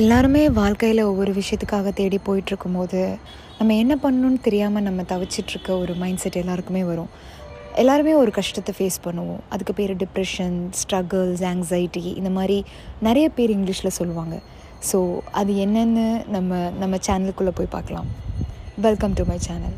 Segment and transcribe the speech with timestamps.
[0.00, 2.98] எல்லாருமே வாழ்க்கையில் ஒவ்வொரு விஷயத்துக்காக தேடி போயிட்டுருக்கும்போது
[3.58, 7.08] நம்ம என்ன பண்ணணும்னு தெரியாமல் நம்ம தவிச்சிட்ருக்க ஒரு மைண்ட் செட் எல்லாருக்குமே வரும்.
[7.82, 9.40] எல்லாருமே ஒரு கஷ்டத்தை ஃபேஸ் பண்ணுவோம்.
[9.48, 12.58] அதுக்கு பேர் டிப்ரெஷன் ஸ்ட்ரகிள்ஸ் ஆங்ஸைட்டி இந்த மாதிரி
[13.08, 14.36] நிறைய பேர் இங்கிலீஷில் சொல்லுவாங்க.
[14.90, 15.00] ஸோ
[15.40, 16.06] அது என்னென்னு
[16.36, 18.10] நம்ம நம்ம சேனலுக்குள்ளே போய் பார்க்கலாம்.
[18.88, 19.76] வெல்கம் டு மை சேனல்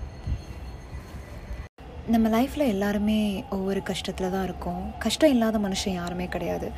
[2.12, 3.16] நம்ம லைஃப்பில் எல்லாருமே
[3.54, 4.84] ஒவ்வொரு கஷ்டத்தில் தான் இருக்கோம்.
[5.04, 6.68] கஷ்டம் இல்லாத மனுஷன் யாருமே கிடையாது.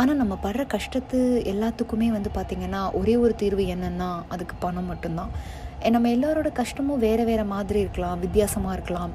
[0.00, 1.18] ஆனால் நம்ம படுற கஷ்டத்து
[1.52, 5.32] எல்லாத்துக்குமே வந்து பார்த்திங்கன்னா ஒரே ஒரு தீர்வு என்னென்னா அதுக்கு பணம் மட்டும்தான்.
[5.96, 9.12] நம்ம எல்லாரோட கஷ்டமும் வேறு வேறு மாதிரி இருக்கலாம் வித்தியாசமாக இருக்கலாம்.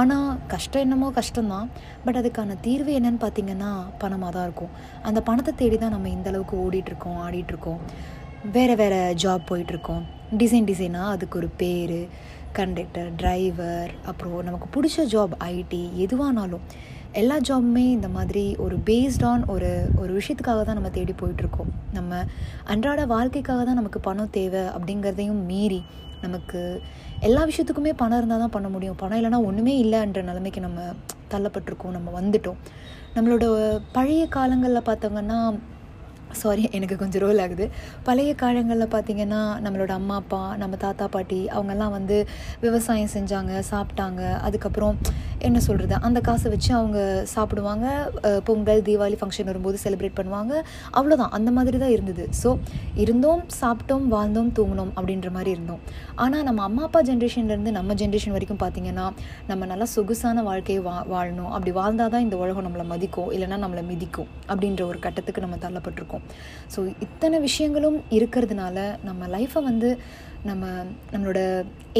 [0.00, 1.70] ஆனால் கஷ்டம் என்னமோ கஷ்டம்தான்.
[2.06, 3.70] பட் அதுக்கான தீர்வு என்னன்னு பார்த்திங்கன்னா
[4.02, 4.74] பணமாக தான் இருக்கும்.
[5.10, 7.80] அந்த பணத்தை தேடி தான் நம்ம இந்த அளவுக்கு ஓடிட்டுருக்கோம் ஆடிட்டுருக்கோம்.
[8.56, 10.04] வேறு வேறு ஜாப் போயிட்டுருக்கோம்.
[10.40, 11.98] டிசைன் டிசைனாக அதுக்கு ஒரு பேர்
[12.52, 16.64] கண்டக்டர் டிரைவர் அப்புறம் நமக்கு பிடிச்ச ஜாப் ஐடி எதுவானாலும்
[17.12, 21.72] எல்லா ஜாபுமே இந்த மாதிரி ஒரு பேஸ்ட் ஆன் ஒரு ஒரு விஷயத்துக்காக தான் நம்ம தேடி போயிட்டுருக்கோம்.
[21.92, 22.20] நம்ம
[22.64, 25.82] அன்றாட வாழ்க்கைக்காக தான் நமக்கு பணம் தேவை அப்படிங்கிறதையும் மீறி
[26.20, 26.60] நமக்கு
[27.20, 28.96] எல்லா விஷயத்துக்குமே பணம் இருந்தால் தான் பண்ண முடியும்.
[28.96, 30.80] பணம் இல்லைன்னா ஒன்றுமே இல்லைன்ற நிலைமைக்கு நம்ம
[31.30, 32.58] தள்ளப்பட்டிருக்கோம் நம்ம வந்துட்டோம்.
[33.14, 33.44] நம்மளோட
[33.92, 35.38] பழைய காலங்களில் பார்த்தோங்கன்னா
[36.40, 37.66] சாரி எனக்கு கொஞ்சம் ரோல் ஆகுது.
[38.08, 42.16] பழைய காலங்களில் பார்த்தீங்கன்னா நம்மளோட அம்மா அப்பா நம்ம தாத்தா பாட்டி அவங்கெல்லாம் வந்து
[42.64, 44.22] விவசாயம் செஞ்சாங்க சாப்பிட்டாங்க.
[44.48, 44.96] அதுக்கப்புறம்
[45.46, 46.98] என்ன சொல்கிறது அந்த காசை வச்சு அவங்க
[47.34, 47.86] சாப்பிடுவாங்க.
[48.48, 50.52] பொங்கல் தீபாவளி ஃபங்க்ஷன் வரும்போது செலிப்ரேட் பண்ணுவாங்க.
[50.98, 52.24] அவ்வளோதான் அந்த மாதிரி தான் இருந்தது.
[52.40, 52.50] ஸோ
[53.04, 55.80] இருந்தோம் சாப்பிட்டோம் வாழ்ந்தோம் தூங்கினோம் அப்படின்ற மாதிரி இருந்தோம்.
[56.24, 59.06] ஆனால் நம்ம அம்மா அப்பா ஜென்ரேஷன்லேருந்து நம்ம ஜென்ரேஷன் வரைக்கும் பார்த்தீங்கன்னா
[59.50, 61.50] நம்ம நல்லா சொகுசான வாழ்க்கையை வா வாழணும்.
[61.56, 63.30] அப்படி வாழ்ந்தால் தான் இந்த உலகம் நம்மளை மதிக்கும்.
[63.36, 66.21] இல்லைன்னா நம்மளை மிதிக்கும் அப்படின்ற ஒரு கட்டத்துக்கு நம்ம தள்ளப்பட்டிருக்கோம்.
[66.74, 69.88] ஸோ இத்தனை விஷயங்களும் இருக்கிறதுனால நம்ம லைஃப்பை வந்து
[70.48, 70.66] நம்ம
[71.12, 71.40] நம்மளோட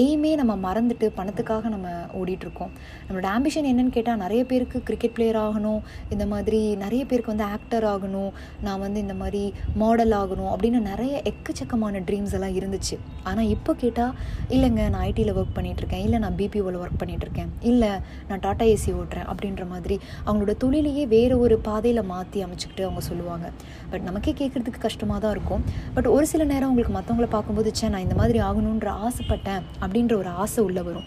[0.01, 1.89] எய்மே நம்ம மறந்துட்டு பணத்துக்காக நம்ம
[2.21, 2.71] ஓடிட்டுருக்கோம்.
[3.07, 5.81] நம்மளோட ஆம்பிஷன் என்னன்னு கேட்டால் நிறைய பேருக்கு கிரிக்கெட் பிளேயர் ஆகணும்
[6.15, 8.31] இந்த மாதிரி நிறைய பேருக்கு வந்து ஆக்டர் ஆகணும்
[8.67, 9.43] நான் வந்து இந்த மாதிரி
[9.83, 12.99] மாடல் ஆகணும் அப்படின்னு நிறைய எக்கச்சக்கமான ட்ரீம்ஸ் எல்லாம் இருந்துச்சு.
[13.23, 14.15] ஆனால் இப்போ கேட்டால்
[14.57, 17.93] இல்லைங்க நான் ஐடியில் ஒர்க் பண்ணிகிட்ருக்கேன் இல்லை நான் பிபிஓவில் ஒர்க் பண்ணிகிட்ருக்கேன் இல்லை
[18.31, 23.47] நான் டாட்டா ஏசி ஓட்டுறேன் அப்படின்ற மாதிரி அவங்களோட தொழிலையே வேறு ஒரு பாதையில் மாற்றி அமைச்சுக்கிட்டு அவங்க சொல்லுவாங்க.
[23.93, 25.65] பட் நமக்கே கேட்குறதுக்கு கஷ்டமாக தான் இருக்கும்.
[25.95, 30.33] பட் ஒரு சில நேரம் உங்களுக்கு மற்றவங்கள பார்க்கும்போது சே நான் இந்த மாதிரி ஆகணுன்ற ஆசைப்பட்டேன் அப்படின்ற ஒரு
[30.45, 31.07] ஆசை உள்ளே வரும்.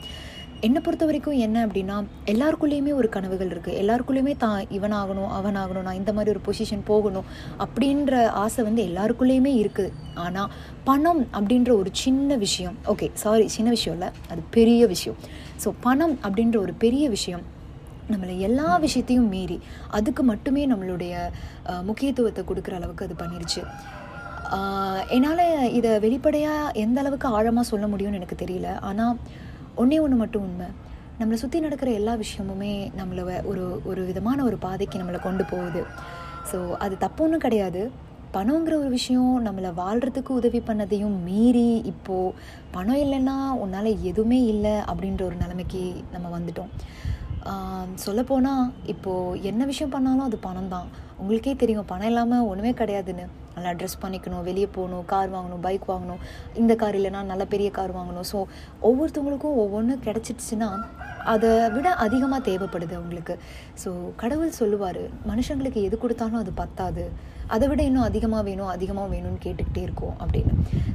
[0.66, 1.96] என்னை பொறுத்த வரைக்கும் என்ன அப்படின்னா
[2.31, 6.84] எல்லாருக்குள்ளேயுமே ஒரு கனவுகள் இருக்குது எல்லாருக்குள்ளேயுமே தான் இவன் ஆகணும் அவன் ஆகணும் நான் இந்த மாதிரி ஒரு பொசிஷன்
[6.91, 7.28] போகணும்
[7.66, 9.91] அப்படின்ற ஆசை வந்து எல்லாருக்குள்ளேயுமே இருக்குது.
[10.25, 10.53] ஆனால்
[10.84, 15.19] பணம் அப்படின்ற ஒரு சின்ன விஷயம் ஓகே சாரி சின்ன விஷயம் இல்லை அது பெரிய விஷயம்.
[15.66, 17.44] ஸோ பணம் அப்படின்ற ஒரு பெரிய விஷயம்
[18.14, 19.59] நம்மளை எல்லா விஷயத்தையும் மீறி
[19.97, 21.14] அதுக்கு மட்டுமே நம்மளுடைய
[21.90, 23.62] முக்கியத்துவத்தை கொடுக்குற அளவுக்கு அது பண்ணிருச்சு.
[25.16, 25.44] என்னால்
[25.78, 28.70] இதை வெளிப்படையாக எந்த அளவுக்கு ஆழமாக சொல்ல முடியும்னு எனக்கு தெரியல.
[28.90, 29.18] ஆனால்
[29.82, 30.68] ஒன்றே ஒன்று மட்டும் உண்மை.
[31.20, 35.82] நம்மளை சுற்றி நடக்கிற எல்லா விஷயமுமே நம்மளை ஒரு ஒரு விதமான ஒரு பாதைக்கு நம்மளை கொண்டு போகுது.
[36.52, 37.84] ஸோ அது தப்பு ஒன்றும் கிடையாது.
[38.36, 42.34] பணங்கிற ஒரு விஷயம் நம்மளை வாழ்கிறதுக்கு உதவி பண்ணதையும் மீறி இப்போது
[42.76, 45.84] பணம் இல்லைன்னா உன்னால் எதுவுமே இல்லை அப்படின்ற ஒரு நிலைமைக்கு
[46.16, 46.74] நம்ம வந்துட்டோம்.
[48.04, 50.88] சொல்லப்போனால் இப்போது என்ன விஷயம் பண்ணாலும் அது பணம் தான்
[51.22, 53.26] உங்களுக்கே தெரியும் பணம் இல்லாமல் ஒன்றுமே கிடையாதுன்னு.
[53.56, 56.22] நல்லா ட்ரெஸ் பண்ணிக்கணும் வெளியே போகணும் கார் வாங்கணும் பைக் வாங்கணும்.
[56.62, 58.28] இந்த கார் இல்லைன்னா நல்ல பெரிய கார் வாங்கணும்.
[58.32, 58.40] ஸோ
[58.90, 60.70] ஒவ்வொருத்தவங்களுக்கும் ஒவ்வொன்று கிடச்சிடுச்சுன்னா
[61.34, 63.36] அதை விட அதிகமாக தேவைப்படுது அவங்களுக்கு.
[63.84, 63.92] ஸோ
[64.24, 67.06] கடவுள் சொல்லுவார் மனுஷங்களுக்கு எது கொடுத்தாலும் அது பத்தாது.
[67.56, 70.54] அதை விட இன்னும் அதிகமாக வேணும் அதிகமாக வேணும்னு கேட்டுக்கிட்டே இருக்கோம் அப்படின்னு.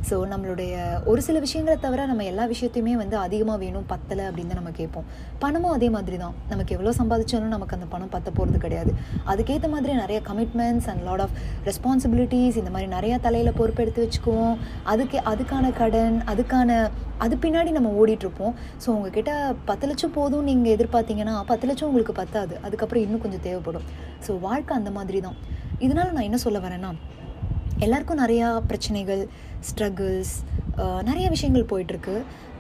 [0.09, 0.75] ஸோ நம்மளுடைய
[1.11, 5.07] ஒரு சில விஷயங்களை தவிர நம்ம எல்லா விஷயத்தையுமே வந்து அதிகமாக வேணும் பத்தலை அப்படின்னு தான் நம்ம கேட்போம்.
[5.45, 6.35] பணமும் அதே மாதிரி தான்.
[6.53, 8.93] நமக்கு எவ்வளோ சம்பாதிச்சாலும் நமக்கு அந்த பணம் பத்த போகிறது கிடையாது.
[9.33, 11.37] அதுக்கேற்ற மாதிரி நிறைய commitments and lot of
[11.69, 14.57] responsibilities இந்த மாதிரி நிறையா தலையில் பொறுப்பெடுத்து வச்சுக்குவோம்.
[14.95, 16.81] அதுக்கு அதுக்கான கடன் அதுக்கான
[17.25, 19.33] அது பின்னாடி நம்ம ஓடிட்டுருப்போம் ஸோ உங்ககிட்ட
[19.71, 22.55] பத்து லட்சம் போதும் நீங்கள் எதிர்பார்த்தீங்கன்னா பத்து லட்சம் உங்களுக்கு பத்தாது.
[22.67, 23.89] அதுக்கப்புறம் இன்னும் கொஞ்சம் தேவைப்படும்.
[24.27, 25.39] ஸோ வாழ்க்கை அந்த மாதிரி தான்.
[25.81, 26.91] இதனால் நான் என்ன சொல்ல வரேன்னா
[27.79, 29.23] எல்லாருக்கும் நிறையா பிரச்சனைகள்
[29.69, 30.35] ஸ்ட்ரகிள்ஸ்
[31.03, 32.17] நிறைய விஷயங்கள் போயிட்டுருக்கு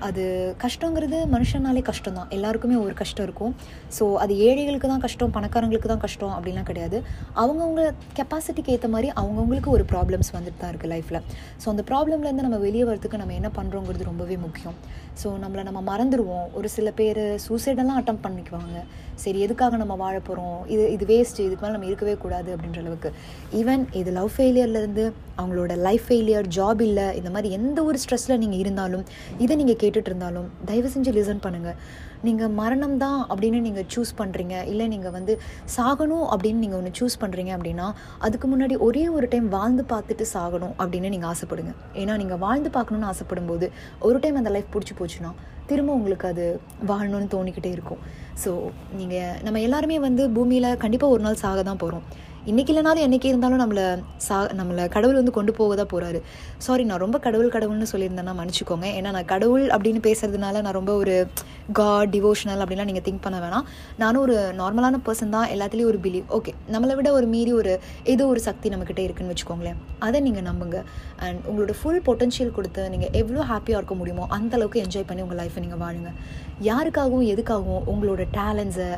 [0.07, 0.23] அது
[0.65, 3.53] கஷ்டங்கிறது மனுஷனாலே கஷ்டம் தான் எல்லாருக்குமே ஒரு கஷ்டம் இருக்கும்.
[3.97, 6.99] ஸோ அது ஏழைகளுக்கு தான் கஷ்டம் பணக்காரங்களுக்கு தான் கஷ்டம் அப்படிலாம் கிடையாது.
[7.43, 7.85] அவங்கவுங்க
[8.19, 11.21] கெப்பாசிட்டிக்கு ஏற்ற மாதிரி அவங்கவுங்களுக்கு ஒரு ப்ராப்ளம்ஸ் வந்துட்டு தான் இருக்குது லைஃப்பில்
[11.63, 14.77] ஸோ அந்த ப்ராப்ளம்லேருந்து நம்ம வெளியே வரதுக்கு நம்ம என்ன பண்ணுறோங்கிறது ரொம்பவே முக்கியம்.
[15.23, 18.79] ஸோ நம்மளை நம்ம மறந்துடுவோம் ஒரு சில பேர் சூசைடெல்லாம் அட்டம் பண்ணிக்குவாங்க.
[19.25, 23.11] சரி எதுக்காக நம்ம வாழ போகிறோம் இது இது வேஸ்ட்டு இதுக்கு மேலே நம்ம இருக்கவே கூடாது அப்படின்ற அளவுக்கு.
[23.61, 25.05] ஈவன் இது லவ் ஃபெயிலியர்லேருந்து
[25.41, 29.05] அவங்களோட லைஃப் ஃபெயிலியர் ஜாப் இல்லை இந்த மாதிரி எந்த ஒரு ஸ்ட்ரெஸ்ஸில் நீங்கள் இருந்தாலும்
[29.45, 31.77] இதை நீங்கள் கேட்டுட்டு இருந்தாலும் தயவு செஞ்சு லிசன் பண்ணுங்கள்
[32.27, 35.35] நீங்கள் மரணம் தான் அப்படின்னு நீங்கள் சூஸ் பண்ணுறீங்க இல்லை நீங்கள் வந்து
[35.77, 37.87] சாகணும் அப்படின்னு நீங்கள் ஒன்று சூஸ் பண்ணுறீங்க அப்படின்னா
[38.27, 41.73] அதுக்கு முன்னாடி ஒரே ஒரு டைம் வாழ்ந்து பார்த்துட்டு சாகணும் அப்படின்னு நீங்கள் ஆசைப்படுங்க.
[42.03, 43.69] ஏன்னா நீங்கள் வாழ்ந்து பார்க்கணுன்னு ஆசைப்படும் போது
[44.09, 45.33] ஒரு டைம் அந்த லைஃப் பிடிச்சி போச்சுன்னா
[45.71, 46.45] திரும்ப உங்களுக்கு அது
[46.91, 48.01] வாழணும்னு தோணிக்கிட்டே இருக்கும்.
[48.45, 48.51] ஸோ
[49.01, 52.05] நீங்கள் நம்ம எல்லாருமே வந்து பூமியில் கண்டிப்பாக ஒரு நாள் சாக தான் போகிறோம்
[52.49, 53.83] இன்றைக்கி இல்லைனாலும் என்றைக்கி இருந்தாலும் நம்மளை
[54.27, 56.21] சா நம்மளை கடவுள் வந்து கொண்டு போக தான் போகிறாரு
[56.65, 58.87] சாரி நான் ரொம்ப கடவுள் கடவுள்னு சொல்லியிருந்தேன்னா மன்னிச்சிக்கோங்க.
[58.99, 61.15] ஏன்னா நான் கடவுள் அப்படின்னு பேசுறதுனால நான் ரொம்ப ஒரு
[61.79, 63.67] காட் டிவோஷனல் அப்படின்லாம் நீங்கள் திங்க் பண்ண வேணாம்.
[64.03, 65.47] நானும் ஒரு நார்மலான பர்சன் தான்.
[65.57, 67.75] எல்லாத்துலேயும் ஒரு பிலீவ் ஓகே நம்மளை விட ஒரு மீறி ஒரு
[68.15, 69.79] ஏதோ ஒரு சக்தி நம்மக்கிட்ட இருக்குன்னு வச்சுக்கோங்களேன்.
[70.09, 70.81] அதை நீங்கள் நம்புங்க.
[71.27, 75.67] அண்ட் உங்களோட ஃபுல் பொட்டன்ஷியல் கொடுத்து நீங்கள் எவ்வளோ ஹாப்பியாக இருக்க முடியுமோ அந்தளவுக்கு என்ஜாய் பண்ணி உங்கள் லைஃப்பை
[75.69, 76.13] நீங்கள் வாழுங்க.
[76.71, 78.91] யாருக்காகவும் எதுக்காகவும் உங்களோட டேலண்ட்ஸை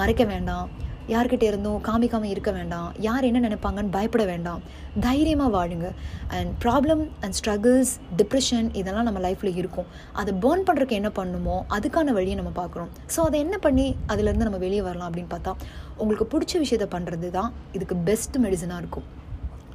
[0.00, 0.68] மறைக்க வேண்டாம்.
[1.12, 2.88] யார்கிட்ட இருந்தும் காமிக்காமல் இருக்க வேண்டாம்.
[3.06, 4.62] யார் என்ன நினைப்பாங்கன்னு பயப்பட வேண்டாம்.
[5.06, 5.88] தைரியமாக வாழுங்க.
[6.36, 9.88] And problem and struggles depression இதெல்லாம் நம்ம லைஃப்பில் இருக்கும்.
[10.22, 12.92] அதை பேர்ன் பண்ணுறதுக்கு என்ன பண்ணுமோ அதுக்கான வழியை நம்ம பார்க்குறோம்.
[13.16, 15.54] ஸோ அதை என்ன பண்ணி அதுலேருந்து நம்ம வெளியே வரலாம் அப்படின்னு பார்த்தா
[16.02, 19.08] உங்களுக்கு பிடிச்ச விஷயத்த பண்ணுறது தான் இதுக்கு பெஸ்ட் மெடிசனாக இருக்கும்.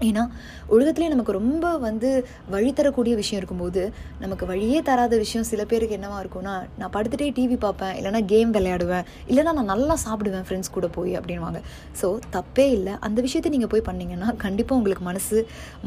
[0.08, 0.24] ஏன்னா
[0.70, 2.10] உலகத்துலேயே நமக்கு ரொம்ப வந்து
[2.50, 3.82] வழி தரக்கூடிய விஷயம் இருக்கும்போது
[4.20, 9.08] நமக்கு வழியே தராத விஷயம் சில பேருக்கு என்னவா இருக்கும்னா நான் படுத்துகிட்டே டிவி பார்ப்பேன் இல்லைனா கேம் விளையாடுவேன்
[9.30, 11.62] இல்லைனா நான் நல்லா சாப்பிடுவேன் ஃப்ரெண்ட்ஸ் கூட போய் அப்படின்வாங்க
[12.02, 12.94] ஸோ தப்பே இல்லை.
[13.08, 15.38] அந்த விஷயத்தை நீங்கள் போய் பண்ணிங்கன்னா கண்டிப்பாக உங்களுக்கு மனசு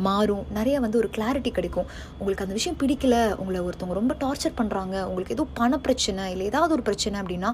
[0.07, 0.45] மாறும்.
[0.59, 1.89] நிறைய வந்து ஒரு கிளாரிட்டி கிடைக்கும்.
[2.19, 6.73] உங்களுக்கு அந்த விஷயம் பிடிக்கல உங்களை ஒருத்தவங்க ரொம்ப டார்ச்சர் பண்ணுறாங்க உங்களுக்கு ஏதோ பண பிரச்சனை இல்லை ஏதாவது
[6.73, 7.53] ஒரு பிரச்சனை அப்படின்னா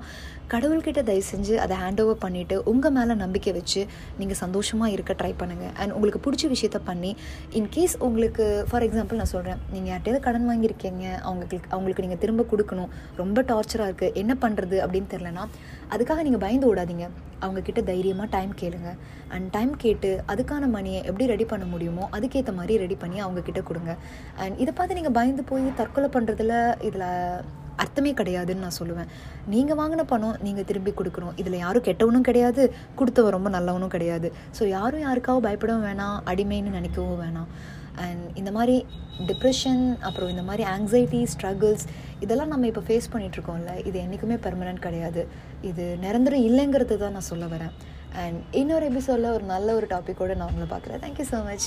[0.53, 3.81] கடவுள்கிட்ட தயவு செஞ்சு அதை ஹேண்ட் ஓவர் பண்ணிவிட்டு உங்கள் மேலே நம்பிக்கை வச்சு
[4.19, 7.13] நீங்கள் சந்தோஷமாக இருக்க ட்ரை பண்ணுங்கள் அண்ட் உங்களுக்கு பிடிச்ச விஷயத்த பண்ணி
[7.61, 12.93] இன்கேஸ் உங்களுக்கு ஃபார் எக்ஸாம்பிள் நான் சொல்கிறேன் நீங்கள் யார்கிட்டயாவது கடன் வாங்கியிருக்கீங்க அவங்களுக்கு அவங்களுக்கு நீங்கள் திரும்ப கொடுக்கணும்
[13.23, 15.45] ரொம்ப டார்ச்சராக இருக்குது என்ன பண்ணுறது அப்படின்னு தெரிலனா
[15.95, 17.07] அதுக்காக நீங்கள் பயந்து ஓடாதீங்க.
[17.45, 18.91] அவங்கக்கிட்ட தைரியமாக டைம் கேளுங்க.
[19.35, 23.93] அண்ட் டைம் கேட்டு அதுக்கான மணியை எப்படி ரெடி பண்ண முடியுமோ அதுக்கேற்ற மாதிரி ரெடி பண்ணி அவங்கக்கிட்ட கொடுங்க.
[24.43, 26.55] அண்ட் இதை பார்த்து நீங்கள் பயந்து போய் தற்கொலை பண்ணுறதுல
[26.89, 27.09] இதில்
[27.85, 29.09] அர்த்தமே கிடையாதுன்னு நான் சொல்லுவேன்.
[29.55, 31.35] நீங்கள் வாங்கின பணம் நீங்கள் திரும்பி கொடுக்கணும்.
[31.43, 32.63] இதில் யாரும் கெட்டவனும் கிடையாது
[33.01, 34.31] கொடுத்தவன் ரொம்ப நல்லவனும் கிடையாது.
[34.59, 37.51] ஸோ யாரும் யாருக்காகவும் பயப்படவும் வேணாம் அடிமைன்னு நினைக்கவும் வேணாம்.
[38.05, 38.75] அண்ட் இந்த மாதிரி
[39.29, 41.85] டிப்ரெஷன் அப்புறம் இந்த மாதிரி ஆங்ஸைட்டி ஸ்ட்ரகிள்ஸ்
[42.25, 45.23] இதெல்லாம் நம்ம இப்போ ஃபேஸ் பண்ணிகிட்ருக்கோம்ல இது என்றைக்குமே பெர்மனன்ட் கிடையாது.
[45.71, 47.73] இது நிரந்தரம் இல்லைங்கிறது தான் நான் சொல்ல வரேன்.
[48.23, 51.01] அண்ட் இன்னொரு எபிசோடில் ஒரு நல்ல ஒரு டாப்பிக்கோடு நான் உங்களை பார்க்குறேன்.
[51.05, 51.67] Thank you so much